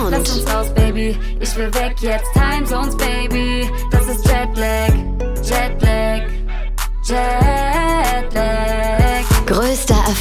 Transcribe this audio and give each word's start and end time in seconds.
Sound. 0.00 0.10
Lass 0.12 0.36
uns 0.36 0.52
raus, 0.52 0.74
Baby. 0.74 1.18
Ich 1.40 1.56
will 1.56 1.72
weg 1.74 1.96
jetzt. 2.00 2.32
Time 2.32 2.64
Zones, 2.64 2.96
Baby. 2.96 3.70
Das 3.90 4.06
ist 4.06 4.26
Jetlag. 4.26 4.92
Jetlag. 5.42 6.22
Jetlag. 7.04 7.59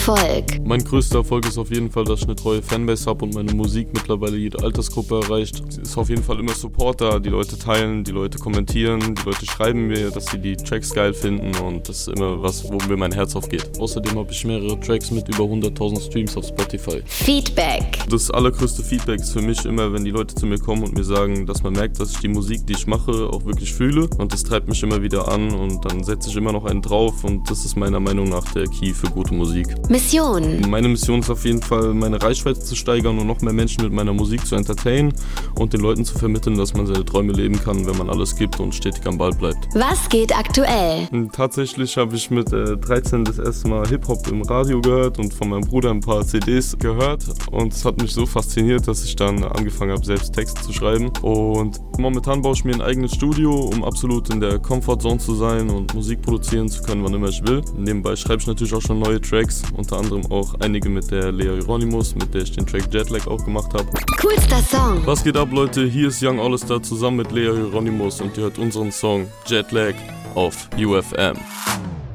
Erfolg. 0.09 0.65
Mein 0.65 0.83
größter 0.83 1.19
Erfolg 1.19 1.45
ist 1.47 1.57
auf 1.57 1.71
jeden 1.71 1.91
Fall, 1.91 2.03
dass 2.03 2.21
ich 2.21 2.25
eine 2.25 2.35
treue 2.35 2.61
Fanbase 2.61 3.05
habe 3.05 3.25
und 3.25 3.33
meine 3.35 3.53
Musik 3.53 3.89
mittlerweile 3.93 4.37
jede 4.37 4.63
Altersgruppe 4.63 5.21
erreicht. 5.21 5.61
Es 5.69 5.77
ist 5.77 5.97
auf 5.97 6.09
jeden 6.09 6.23
Fall 6.23 6.39
immer 6.39 6.53
Support 6.53 7.01
da. 7.01 7.19
Die 7.19 7.29
Leute 7.29 7.57
teilen, 7.57 8.03
die 8.03 8.11
Leute 8.11 8.39
kommentieren, 8.39 9.15
die 9.15 9.21
Leute 9.23 9.45
schreiben 9.45 9.87
mir, 9.87 10.09
dass 10.09 10.25
sie 10.27 10.39
die 10.39 10.55
Tracks 10.55 10.93
geil 10.93 11.13
finden 11.13 11.55
und 11.63 11.87
das 11.87 12.07
ist 12.07 12.07
immer 12.09 12.41
was, 12.41 12.63
wo 12.71 12.77
mir 12.87 12.97
mein 12.97 13.11
Herz 13.11 13.35
aufgeht. 13.35 13.79
Außerdem 13.79 14.17
habe 14.17 14.31
ich 14.31 14.43
mehrere 14.45 14.79
Tracks 14.79 15.11
mit 15.11 15.27
über 15.29 15.43
100.000 15.43 16.01
Streams 16.01 16.35
auf 16.37 16.47
Spotify. 16.47 17.01
Feedback. 17.05 17.99
Das 18.09 18.31
allergrößte 18.31 18.83
Feedback 18.83 19.19
ist 19.21 19.33
für 19.33 19.41
mich 19.41 19.63
immer, 19.65 19.93
wenn 19.93 20.03
die 20.03 20.11
Leute 20.11 20.33
zu 20.33 20.47
mir 20.47 20.57
kommen 20.57 20.83
und 20.83 20.95
mir 20.95 21.03
sagen, 21.03 21.45
dass 21.45 21.61
man 21.61 21.73
merkt, 21.73 21.99
dass 21.99 22.11
ich 22.11 22.19
die 22.19 22.29
Musik, 22.29 22.65
die 22.65 22.73
ich 22.73 22.87
mache, 22.87 23.29
auch 23.29 23.45
wirklich 23.45 23.73
fühle 23.73 24.09
und 24.17 24.33
das 24.33 24.43
treibt 24.43 24.67
mich 24.67 24.81
immer 24.81 25.01
wieder 25.01 25.27
an 25.31 25.51
und 25.53 25.85
dann 25.85 26.03
setze 26.03 26.29
ich 26.29 26.35
immer 26.35 26.51
noch 26.51 26.65
einen 26.65 26.81
drauf 26.81 27.23
und 27.23 27.49
das 27.49 27.65
ist 27.65 27.77
meiner 27.77 27.99
Meinung 27.99 28.29
nach 28.29 28.51
der 28.53 28.65
Key 28.67 28.93
für 28.93 29.07
gute 29.07 29.33
Musik. 29.33 29.67
Mission. 29.99 30.61
Meine 30.69 30.87
Mission 30.87 31.19
ist 31.19 31.29
auf 31.29 31.43
jeden 31.43 31.61
Fall, 31.61 31.93
meine 31.93 32.21
Reichweite 32.21 32.61
zu 32.61 32.73
steigern 32.73 33.19
und 33.19 33.27
noch 33.27 33.41
mehr 33.41 33.51
Menschen 33.51 33.83
mit 33.83 33.91
meiner 33.91 34.13
Musik 34.13 34.45
zu 34.45 34.55
entertainen 34.55 35.13
und 35.55 35.73
den 35.73 35.81
Leuten 35.81 36.05
zu 36.05 36.17
vermitteln, 36.17 36.57
dass 36.57 36.73
man 36.73 36.87
seine 36.87 37.03
Träume 37.03 37.33
leben 37.33 37.61
kann, 37.61 37.85
wenn 37.85 37.97
man 37.97 38.09
alles 38.09 38.33
gibt 38.37 38.61
und 38.61 38.73
stetig 38.73 39.05
am 39.05 39.17
Ball 39.17 39.33
bleibt. 39.33 39.67
Was 39.75 40.07
geht 40.07 40.33
aktuell? 40.33 41.09
Und 41.11 41.33
Tatsächlich 41.33 41.97
habe 41.97 42.15
ich 42.15 42.31
mit 42.31 42.53
äh, 42.53 42.77
13 42.77 43.25
das 43.25 43.39
erste 43.39 43.67
Mal 43.67 43.85
Hip-Hop 43.89 44.25
im 44.29 44.41
Radio 44.43 44.79
gehört 44.79 45.19
und 45.19 45.33
von 45.33 45.49
meinem 45.49 45.65
Bruder 45.65 45.91
ein 45.91 45.99
paar 45.99 46.25
CDs 46.25 46.77
gehört 46.79 47.25
und 47.51 47.73
es 47.73 47.83
hat 47.83 48.01
mich 48.01 48.13
so 48.13 48.25
fasziniert, 48.25 48.87
dass 48.87 49.03
ich 49.03 49.17
dann 49.17 49.43
angefangen 49.43 49.91
habe, 49.91 50.05
selbst 50.05 50.33
Texte 50.33 50.61
zu 50.61 50.71
schreiben 50.71 51.11
und 51.21 51.77
momentan 51.99 52.41
baue 52.41 52.53
ich 52.53 52.63
mir 52.63 52.73
ein 52.73 52.81
eigenes 52.81 53.11
Studio, 53.11 53.53
um 53.53 53.83
absolut 53.83 54.29
in 54.29 54.39
der 54.39 54.59
Comfortzone 54.59 55.17
zu 55.17 55.35
sein 55.35 55.69
und 55.69 55.93
Musik 55.93 56.21
produzieren 56.21 56.69
zu 56.69 56.81
können, 56.83 57.03
wann 57.03 57.13
immer 57.13 57.27
ich 57.27 57.45
will. 57.45 57.61
Nebenbei 57.77 58.15
schreibe 58.15 58.41
ich 58.41 58.47
natürlich 58.47 58.73
auch 58.73 58.81
schon 58.81 58.99
neue 58.99 59.19
Tracks, 59.19 59.61
unter 59.91 60.03
anderem 60.03 60.31
auch 60.31 60.53
einige 60.59 60.89
mit 60.89 61.09
der 61.09 61.31
Lea 61.31 61.55
Hieronymus, 61.55 62.13
mit 62.15 62.33
der 62.33 62.41
ich 62.43 62.51
den 62.51 62.65
Track 62.65 62.93
Jetlag 62.93 63.25
auch 63.27 63.43
gemacht 63.43 63.73
habe. 63.73 63.87
Coolster 64.21 64.61
Song. 64.61 65.01
Was 65.05 65.23
geht 65.23 65.35
ab, 65.35 65.49
Leute? 65.51 65.85
Hier 65.85 66.09
ist 66.09 66.21
Young 66.21 66.39
All-Star 66.39 66.81
zusammen 66.83 67.17
mit 67.17 67.31
Lea 67.31 67.51
Hieronymus 67.51 68.21
und 68.21 68.37
ihr 68.37 68.43
hört 68.43 68.59
unseren 68.59 68.91
Song 68.91 69.27
Jetlag 69.47 69.95
auf 70.35 70.69
UFM. 70.77 71.37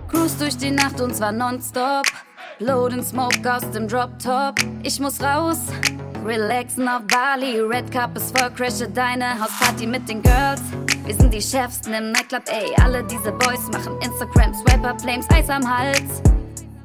Cruise 0.09 0.37
durch 0.39 0.57
die 0.57 0.71
Nacht 0.71 1.01
und 1.01 1.17
zwar 1.17 1.33
nonstop. 1.33 2.07
Load 2.61 2.95
and 2.95 3.05
Smoke 3.05 3.37
aus 3.53 3.69
dem 3.73 3.89
Drop 3.89 4.11
Top. 4.23 4.55
Ich 4.85 5.01
muss 5.01 5.21
raus. 5.21 5.59
Relaxen 6.25 6.87
auf 6.87 7.03
Bali. 7.09 7.61
Red 7.61 7.91
Cup 7.91 8.17
ist 8.17 8.39
voll, 8.39 8.51
crashe 8.51 8.89
deine 8.89 9.41
Hausparty 9.41 9.87
mit 9.87 10.09
den 10.09 10.23
Girls. 10.23 10.63
Wir 11.05 11.15
sind 11.15 11.35
die 11.35 11.43
Chefsten 11.43 11.93
im 11.93 12.13
Nightclub, 12.13 12.45
ey. 12.47 12.73
Alle 12.81 13.03
diese 13.05 13.33
Boys 13.33 13.69
machen 13.73 13.99
Instagram, 14.01 14.55
Swiper, 14.55 14.97
Flames, 15.01 15.27
Eis 15.31 15.51
am 15.51 15.69
Hals. 15.69 16.23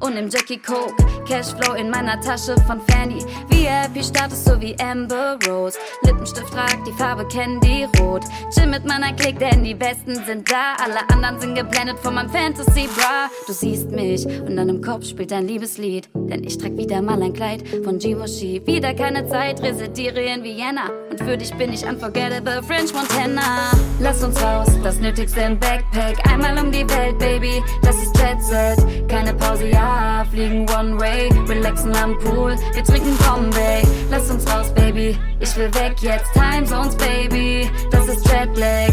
Und 0.00 0.16
im 0.16 0.30
Jackie 0.30 0.56
Coke, 0.56 0.94
Cashflow 1.28 1.74
in 1.74 1.90
meiner 1.90 2.18
Tasche 2.20 2.56
von 2.66 2.80
Fanny. 2.88 3.22
VIP-Status 3.48 4.44
so 4.44 4.60
wie 4.60 4.74
Amber 4.80 5.38
Rose. 5.46 5.78
Lippenstift 6.02 6.52
tragt 6.52 6.86
die 6.86 6.92
Farbe 6.92 7.26
Candy 7.28 7.86
Rot. 7.98 8.24
Chill 8.54 8.66
mit 8.66 8.86
meiner 8.86 9.12
Clique, 9.12 9.38
denn 9.38 9.62
die 9.62 9.74
Besten 9.74 10.14
sind 10.26 10.50
da. 10.50 10.74
Alle 10.82 11.08
anderen 11.12 11.38
sind 11.38 11.54
geblendet 11.54 11.98
von 11.98 12.14
meinem 12.14 12.30
Fantasy 12.30 12.88
Bra. 12.96 13.28
Du 13.46 13.52
siehst 13.52 13.90
mich 13.90 14.26
und 14.26 14.56
dann 14.56 14.70
im 14.70 14.80
Kopf 14.80 15.04
spielt 15.06 15.32
ein 15.32 15.46
Liebeslied. 15.46 16.08
Denn 16.14 16.44
ich 16.44 16.56
trag 16.56 16.76
wieder 16.76 17.02
mal 17.02 17.22
ein 17.22 17.34
Kleid 17.34 17.62
von 17.84 17.98
Givenchy. 17.98 18.62
Wieder 18.64 18.94
keine 18.94 19.28
Zeit, 19.28 19.62
residiere 19.62 20.20
in 20.20 20.42
Vienna. 20.42 20.90
Und 21.10 21.20
für 21.20 21.36
dich 21.36 21.52
bin 21.54 21.72
ich 21.72 21.84
unforgettable 21.84 22.62
French 22.62 22.92
Montana. 22.94 23.72
Lass 24.10 24.24
uns 24.24 24.42
raus, 24.42 24.66
das 24.82 24.98
Nötigste 24.98 25.40
im 25.42 25.56
Backpack. 25.56 26.16
Einmal 26.28 26.58
um 26.58 26.72
die 26.72 26.84
Welt, 26.90 27.16
Baby, 27.20 27.62
das 27.80 27.94
ist 27.94 28.12
Jet 28.18 28.42
Set. 28.42 29.08
Keine 29.08 29.32
Pause, 29.32 29.68
ja, 29.68 30.26
fliegen 30.28 30.68
One 30.68 30.98
Way. 30.98 31.28
Relaxen 31.48 31.94
am 31.94 32.18
Pool, 32.18 32.56
wir 32.72 32.82
trinken 32.82 33.16
Bombay. 33.18 33.82
Lass 34.10 34.28
uns 34.28 34.52
raus, 34.52 34.74
Baby, 34.74 35.16
ich 35.38 35.56
will 35.56 35.72
weg 35.74 35.94
jetzt. 36.00 36.26
Time 36.32 36.64
Zones, 36.64 36.96
Baby, 36.96 37.70
das 37.92 38.08
ist 38.08 38.26
Jetlag. 38.26 38.92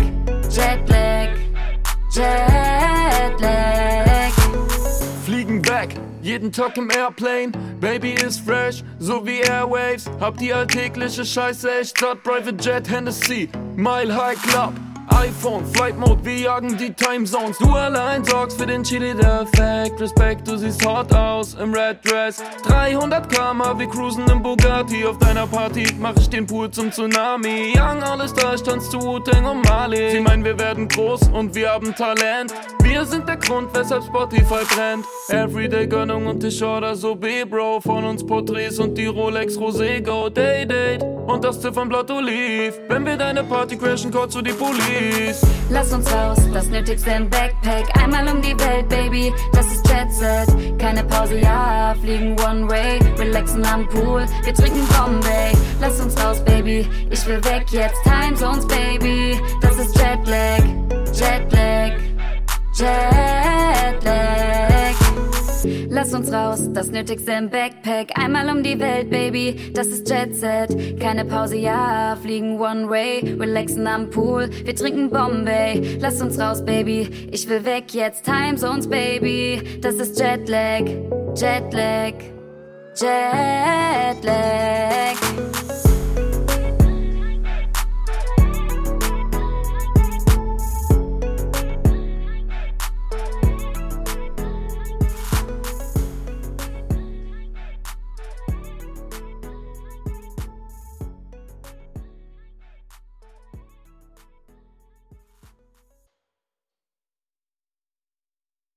Jetlag. 0.52 1.30
Jetlag. 2.14 3.42
Fliegen 5.26 5.68
weg, 5.68 5.96
jeden 6.22 6.52
Tag 6.52 6.78
im 6.78 6.92
Airplane. 6.92 7.54
Baby 7.82 8.12
ist 8.12 8.42
fresh, 8.42 8.84
so 9.00 9.26
wie 9.26 9.40
Airwaves. 9.40 10.06
Hab 10.20 10.38
die 10.38 10.54
alltägliche 10.54 11.26
Scheiße 11.26 11.80
echt 11.80 11.98
satt. 11.98 12.22
Private 12.22 12.58
Jet, 12.64 12.88
Hennessy, 12.88 13.50
Mile 13.76 14.16
High 14.16 14.40
Club. 14.44 14.74
iPhone, 15.10 15.66
Flight 15.74 15.98
Mode, 15.98 16.24
wir 16.24 16.38
jagen 16.38 16.78
die 16.78 16.94
Timezones. 16.94 17.58
Du 17.58 17.72
allein 17.72 18.24
sorgst 18.26 18.60
für 18.60 18.66
den 18.66 18.84
Chili 18.84 19.12
Effekt. 19.12 20.00
Respekt, 20.00 20.48
du 20.48 20.58
siehst 20.58 20.86
hot 20.86 21.14
aus 21.14 21.54
im 21.56 21.74
Red 21.74 22.00
Dress. 22.04 22.44
300 22.64 23.30
km, 23.30 23.80
wir 23.80 23.88
cruisen 23.88 24.26
im 24.30 24.42
Bugatti. 24.42 25.06
Auf 25.06 25.18
deiner 25.18 25.48
Party 25.48 25.86
mach 26.00 26.16
ich 26.18 26.30
den 26.30 26.46
Pool 26.46 26.70
zum 26.72 26.92
Tsunami. 26.92 27.74
Young, 27.76 28.04
alles 28.04 28.34
da, 28.34 28.54
ich 28.54 28.64
tanz 28.64 28.90
zu 28.90 29.02
Wu-Tang 29.02 29.46
und 29.46 29.66
Mali. 29.70 30.12
Sie 30.12 30.20
meinen, 30.20 30.44
wir 30.44 30.58
werden 30.60 30.88
groß 30.88 31.30
und 31.30 31.56
wir 31.56 31.72
haben 31.72 31.94
Talent. 31.96 32.54
Wir 32.82 33.06
sind 33.06 33.28
der 33.28 33.38
Grund, 33.38 33.70
weshalb 33.76 34.04
Spotify 34.04 34.64
brennt. 34.74 35.06
Everyday 35.30 35.88
Gönnung 35.88 36.26
und 36.26 36.44
ich 36.44 36.64
order 36.64 36.96
so 36.96 37.16
B-Bro. 37.16 37.82
Von 37.82 38.04
uns 38.06 38.26
Porträts 38.26 38.80
und 38.80 38.98
die 38.98 39.08
Rolex 39.08 39.58
Rosé 39.58 40.02
Go 40.02 40.30
Day 40.30 40.66
Date. 40.66 41.04
Und 41.04 41.44
das 41.44 41.60
Ziffernblatt 41.60 42.10
Oliv. 42.12 42.80
Wenn 42.88 43.06
wir 43.06 43.18
deine 43.18 43.44
Party 43.44 43.78
crashen, 43.78 44.12
call 44.12 44.30
zu 44.30 44.42
die 44.42 44.54
Police. 44.98 45.42
Lass 45.70 45.92
uns 45.92 46.12
raus, 46.12 46.38
das 46.54 46.68
Nötigste 46.70 47.12
im 47.12 47.30
Backpack. 47.30 47.86
Einmal 48.02 48.28
um 48.30 48.42
die 48.42 48.58
Welt, 48.60 48.88
Baby, 48.90 49.34
das 49.54 49.66
ist 49.68 49.88
Jet 49.88 50.12
Set. 50.12 50.80
Keine 50.80 51.04
Pause, 51.04 51.40
ja, 51.40 51.96
fliegen 52.02 52.40
One 52.40 52.70
Way. 52.70 53.00
Relaxen 53.18 53.66
am 53.66 53.88
Pool, 53.90 54.26
wir 54.44 54.54
trinken 54.54 54.88
Bombay. 54.88 55.52
Lass 55.82 56.00
uns 56.00 56.18
raus, 56.24 56.44
Baby, 56.44 56.88
ich 57.10 57.26
will 57.28 57.44
weg 57.44 57.66
jetzt. 57.72 58.02
Time 58.04 58.36
Zones, 58.36 58.66
Baby, 58.68 59.40
das 59.62 59.78
ist 59.78 59.98
Jetlag. 59.98 60.64
Jetlag. 61.14 61.94
Jetlag. 62.74 63.27
Lass 65.98 66.14
uns 66.14 66.32
raus, 66.32 66.70
das 66.74 66.92
Nötigste 66.92 67.32
im 67.32 67.50
Backpack. 67.50 68.12
Einmal 68.20 68.56
um 68.56 68.62
die 68.62 68.80
Welt, 68.80 69.10
Baby, 69.10 69.72
das 69.74 69.88
ist 69.88 70.08
Jet 70.08 70.36
Set. 70.36 71.00
Keine 71.00 71.26
Pause, 71.26 71.56
ja, 71.56 72.16
fliegen 72.22 72.60
One 72.60 72.88
Way. 72.88 73.36
Relaxen 73.40 73.88
am 73.88 74.12
Pool, 74.12 74.48
wir 74.64 74.76
trinken 74.76 75.10
Bombay. 75.10 75.98
Lass 76.00 76.22
uns 76.22 76.40
raus, 76.40 76.64
Baby, 76.64 77.10
ich 77.32 77.50
will 77.50 77.66
weg 77.66 77.96
jetzt. 77.96 78.26
Time 78.26 78.58
Zones, 78.58 78.88
Baby, 78.88 79.80
das 79.82 79.96
ist 79.96 80.20
Jetlag. 80.20 80.84
Jetlag. 81.36 82.14
Jetlag. 82.94 84.28